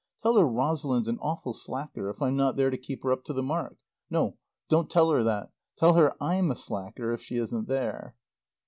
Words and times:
Tell 0.23 0.35
her 0.37 0.47
Rosalind's 0.47 1.07
an 1.07 1.19
awful 1.21 1.53
slacker 1.53 2.09
if 2.09 2.23
I'm 2.23 2.35
not 2.35 2.55
there 2.55 2.71
to 2.71 2.75
keep 2.79 3.03
her 3.03 3.11
up 3.11 3.23
to 3.25 3.33
the 3.33 3.43
mark. 3.43 3.77
No 4.09 4.35
don't 4.67 4.89
tell 4.89 5.11
her 5.11 5.21
that. 5.21 5.51
Tell 5.77 5.93
her 5.93 6.15
I'm 6.19 6.49
a 6.49 6.55
slacker 6.55 7.13
if 7.13 7.21
she 7.21 7.35
isn't 7.37 7.67
there. 7.67 8.15